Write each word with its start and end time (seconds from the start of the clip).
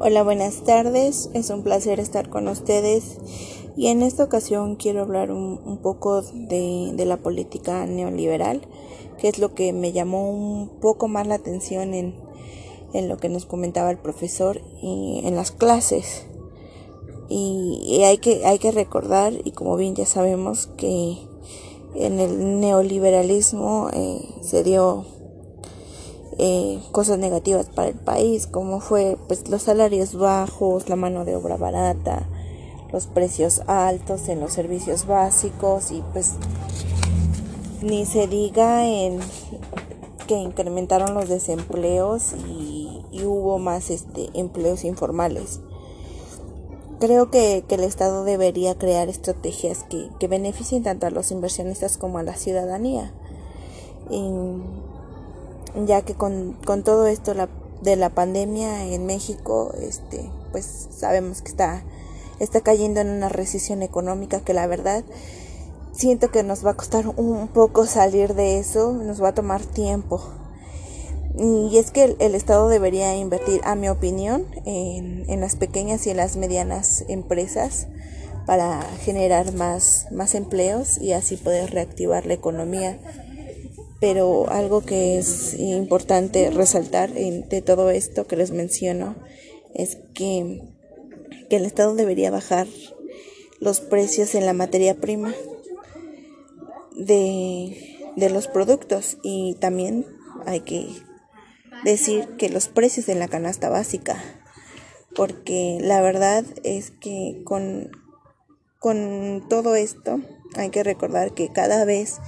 Hola, 0.00 0.22
buenas 0.22 0.62
tardes. 0.62 1.28
Es 1.34 1.50
un 1.50 1.64
placer 1.64 1.98
estar 1.98 2.28
con 2.30 2.46
ustedes 2.46 3.18
y 3.76 3.88
en 3.88 4.02
esta 4.02 4.22
ocasión 4.22 4.76
quiero 4.76 5.02
hablar 5.02 5.32
un, 5.32 5.80
poco 5.82 6.22
de, 6.22 6.94
la 7.04 7.16
política 7.16 7.84
neoliberal, 7.84 8.60
que 9.18 9.26
es 9.26 9.40
lo 9.40 9.56
que 9.56 9.72
me 9.72 9.90
llamó 9.90 10.30
un 10.30 10.68
poco 10.80 11.08
más 11.08 11.26
la 11.26 11.34
atención 11.34 11.94
en, 11.94 12.14
en 12.92 13.08
lo 13.08 13.16
que 13.16 13.28
nos 13.28 13.44
comentaba 13.44 13.90
el 13.90 13.98
profesor 13.98 14.60
y 14.80 15.22
en 15.24 15.34
las 15.34 15.50
clases. 15.50 16.26
Y, 17.28 18.00
hay, 18.04 18.18
que, 18.18 18.46
hay 18.46 18.60
que 18.60 18.70
recordar, 18.70 19.32
y 19.42 19.50
como 19.50 19.74
bien 19.74 19.96
ya 19.96 20.06
sabemos, 20.06 20.68
que 20.76 21.18
en 21.96 22.20
el 22.20 22.60
neoliberalismo 22.60 23.90
eh, 23.92 24.20
se 24.42 24.62
dio 24.62 25.06
eh, 26.38 26.80
cosas 26.92 27.18
negativas 27.18 27.66
para 27.66 27.88
el 27.88 27.96
país, 27.96 28.46
como 28.46 28.80
fue 28.80 29.18
pues 29.26 29.48
los 29.48 29.62
salarios 29.62 30.14
bajos, 30.14 30.88
la 30.88 30.94
mano 30.94 31.24
de 31.24 31.34
obra 31.34 31.56
barata, 31.56 32.28
los 32.92 33.08
precios 33.08 33.62
altos 33.66 34.28
en 34.28 34.40
los 34.40 34.52
servicios 34.52 35.06
básicos 35.06 35.90
y 35.90 36.02
pues 36.12 36.34
ni 37.82 38.06
se 38.06 38.28
diga 38.28 38.86
en 38.86 39.18
que 40.28 40.36
incrementaron 40.36 41.14
los 41.14 41.28
desempleos 41.28 42.34
y, 42.48 43.02
y 43.10 43.24
hubo 43.24 43.58
más 43.58 43.90
este 43.90 44.30
empleos 44.34 44.84
informales. 44.84 45.60
Creo 47.00 47.30
que, 47.30 47.64
que, 47.68 47.76
el 47.76 47.84
Estado 47.84 48.24
debería 48.24 48.76
crear 48.76 49.08
estrategias 49.08 49.84
que, 49.84 50.08
que 50.18 50.28
beneficien 50.28 50.82
tanto 50.82 51.06
a 51.06 51.10
los 51.10 51.30
inversionistas 51.30 51.96
como 51.96 52.18
a 52.18 52.22
la 52.22 52.34
ciudadanía 52.34 53.12
ya 55.86 56.02
que 56.02 56.14
con, 56.14 56.54
con 56.64 56.82
todo 56.82 57.06
esto 57.06 57.34
la, 57.34 57.48
de 57.82 57.96
la 57.96 58.10
pandemia 58.10 58.84
en 58.84 59.06
México, 59.06 59.72
este, 59.80 60.30
pues 60.52 60.88
sabemos 60.90 61.42
que 61.42 61.48
está, 61.48 61.84
está 62.40 62.60
cayendo 62.60 63.00
en 63.00 63.08
una 63.08 63.28
recesión 63.28 63.82
económica 63.82 64.40
que 64.40 64.54
la 64.54 64.66
verdad 64.66 65.04
siento 65.92 66.30
que 66.30 66.42
nos 66.42 66.64
va 66.64 66.70
a 66.70 66.76
costar 66.76 67.08
un 67.08 67.48
poco 67.48 67.86
salir 67.86 68.34
de 68.34 68.58
eso, 68.58 68.92
nos 68.92 69.22
va 69.22 69.28
a 69.28 69.34
tomar 69.34 69.62
tiempo. 69.62 70.22
Y 71.36 71.76
es 71.78 71.92
que 71.92 72.16
el, 72.18 72.34
Estado 72.34 72.68
debería 72.68 73.14
invertir, 73.16 73.60
a 73.62 73.76
mi 73.76 73.88
opinión, 73.88 74.44
en, 74.64 75.24
en, 75.28 75.40
las 75.40 75.54
pequeñas 75.54 76.04
y 76.06 76.10
en 76.10 76.16
las 76.16 76.36
medianas 76.36 77.04
empresas 77.08 77.86
para 78.44 78.82
generar 79.02 79.52
más, 79.52 80.06
más 80.10 80.34
empleos 80.34 80.98
y 80.98 81.12
así 81.12 81.36
poder 81.36 81.70
reactivar 81.70 82.26
la 82.26 82.34
economía 82.34 82.98
pero 84.00 84.48
algo 84.50 84.82
que 84.82 85.18
es 85.18 85.54
importante 85.58 86.50
resaltar 86.50 87.12
de 87.12 87.62
todo 87.62 87.90
esto 87.90 88.26
que 88.26 88.36
les 88.36 88.50
menciono 88.50 89.16
es 89.74 89.98
que, 90.14 90.62
el 91.50 91.64
Estado 91.64 91.94
debería 91.94 92.30
bajar 92.30 92.66
los 93.58 93.80
precios 93.80 94.34
en 94.34 94.44
la 94.44 94.52
materia 94.52 94.96
prima 94.96 95.34
de, 96.94 97.96
de 98.16 98.28
los 98.28 98.48
productos. 98.48 99.16
Y 99.22 99.56
también 99.58 100.04
hay 100.44 100.60
que 100.60 100.88
decir 101.84 102.28
que 102.36 102.50
los 102.50 102.68
precios 102.68 103.08
en 103.08 103.18
la 103.18 103.28
canasta 103.28 103.70
básica 103.70 104.22
porque 105.18 105.78
la 105.80 106.00
verdad 106.00 106.44
es 106.62 106.92
que 106.92 107.42
con, 107.44 107.90
con 108.78 109.44
todo 109.48 109.74
esto 109.74 110.20
hay 110.54 110.70
que 110.70 110.84
recordar 110.84 111.34
que 111.34 111.50
cada 111.52 111.84
vez 111.84 112.20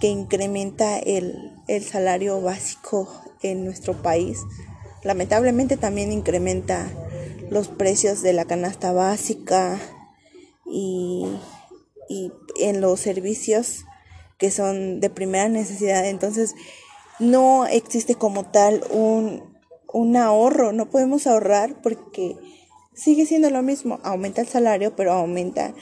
que 0.00 0.08
incrementa 0.08 0.98
el, 0.98 1.52
salario 1.82 2.40
básico 2.40 3.08
en 3.42 3.64
nuestro 3.64 4.02
país. 4.02 4.40
Lamentablemente 5.02 5.76
también 5.76 6.12
incrementa 6.12 6.88
los 7.50 7.68
precios 7.68 8.22
de 8.22 8.32
la 8.32 8.44
canasta 8.44 8.92
básica 8.92 9.78
y, 10.66 11.26
en 12.60 12.80
los 12.80 13.00
servicios 13.00 13.84
que 14.38 14.50
son 14.50 15.00
de 15.00 15.10
primera 15.10 15.48
necesidad. 15.48 16.06
Entonces, 16.06 16.54
no 17.18 17.66
existe 17.66 18.14
como 18.14 18.44
tal 18.44 18.84
un, 18.90 19.42
un 19.92 20.16
ahorro, 20.16 20.72
no 20.72 20.90
podemos 20.90 21.26
ahorrar 21.26 21.80
porque 21.82 22.36
sigue 22.94 23.26
siendo 23.26 23.50
lo 23.50 23.62
mismo, 23.62 23.98
aumenta 24.02 24.40
el 24.40 24.48
salario, 24.48 24.94
pero 24.94 25.12
aumenta 25.12 25.74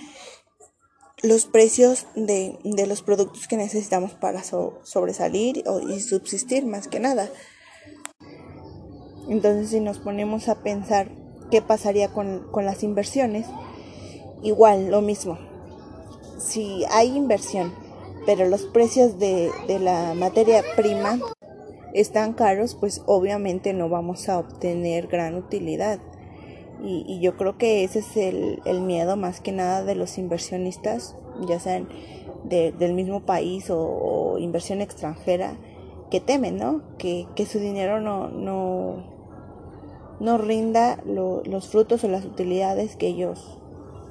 los 1.25 1.47
precios 1.47 2.07
de, 2.15 2.59
de 2.65 2.87
los 2.87 3.01
productos 3.01 3.49
que 3.49 3.57
necesitamos 3.57 4.13
para 4.13 4.43
sobresalir 4.45 5.65
y 5.89 6.01
subsistir 6.01 6.67
más 6.67 6.87
que 6.87 7.01
nada. 7.01 7.31
Entonces 9.31 9.71
si 9.71 9.81
nos 9.81 9.99
ponemos 9.99 10.49
a 10.49 10.63
pensar 10.63 11.11
qué 11.51 11.63
pasaría 11.63 12.09
con, 12.09 12.47
con 12.53 12.67
las 12.67 12.83
inversiones, 12.83 13.47
igual 14.43 14.91
lo 14.91 15.01
mismo. 15.01 15.39
Si 16.39 16.85
hay 16.91 17.17
inversión, 17.17 17.73
pero 18.27 18.47
los 18.47 18.65
precios 18.67 19.19
de, 19.19 19.51
de 19.67 19.79
la 19.79 20.13
materia 20.13 20.63
prima 20.77 21.19
están 21.95 22.35
caros, 22.35 22.75
pues 22.75 23.01
obviamente 23.07 23.73
no 23.73 23.89
vamos 23.89 24.29
a 24.29 24.39
obtener 24.39 25.07
gran 25.07 25.37
utilidad. 25.37 26.01
Y, 26.85 27.21
yo 27.21 27.37
creo 27.37 27.57
que 27.57 27.83
ese 27.83 28.01
es 28.01 28.17
el, 28.17 28.61
el, 28.67 28.83
miedo 28.83 29.17
más 29.17 29.41
que 29.41 29.53
nada 29.53 29.85
de 29.85 29.95
los 29.95 30.19
inversionistas, 30.19 31.17
ya 31.47 31.59
sean 31.59 31.89
del 32.45 32.93
mismo 32.93 33.21
país 33.21 33.71
o, 33.71 34.37
inversión 34.39 34.83
extranjera, 34.83 35.57
que 36.11 36.21
temen, 36.21 36.59
¿no? 36.59 36.83
Que, 36.99 37.27
que 37.35 37.47
su 37.47 37.59
dinero 37.59 38.01
no, 38.01 38.29
no, 38.29 39.03
no 40.21 40.39
rinda 40.39 40.99
los 41.05 41.69
frutos 41.69 42.05
o 42.05 42.09
las 42.09 42.25
utilidades 42.27 42.97
que 42.97 43.09
ellos, 43.09 43.59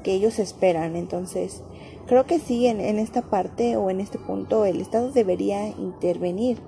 que 0.04 0.14
ellos 0.14 0.40
esperan. 0.40 0.96
Entonces, 0.96 1.64
creo 2.08 2.26
que 2.26 2.40
sí, 2.40 2.66
en, 2.66 2.82
en 2.82 2.98
esta 2.98 3.22
parte 3.22 3.78
o 3.78 3.92
en 3.92 4.02
este 4.02 4.18
punto 4.18 4.66
el 4.66 4.82
Estado 4.82 5.12
debería 5.12 5.68
intervenir 5.68 6.60